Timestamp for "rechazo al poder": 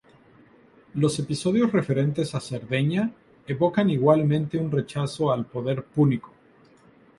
4.71-5.83